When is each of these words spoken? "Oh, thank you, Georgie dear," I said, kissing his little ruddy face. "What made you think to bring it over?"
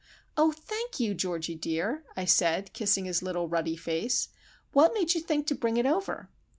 "Oh, 0.35 0.51
thank 0.51 0.99
you, 0.99 1.13
Georgie 1.13 1.53
dear," 1.53 2.03
I 2.17 2.25
said, 2.25 2.73
kissing 2.73 3.05
his 3.05 3.21
little 3.21 3.47
ruddy 3.47 3.75
face. 3.75 4.29
"What 4.71 4.95
made 4.95 5.13
you 5.13 5.21
think 5.21 5.45
to 5.45 5.53
bring 5.53 5.77
it 5.77 5.85
over?" 5.85 6.31